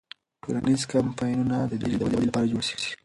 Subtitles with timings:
[0.43, 2.75] ټولنیز کمپاینونه دې د ژبې د ودې لپاره جوړ سي.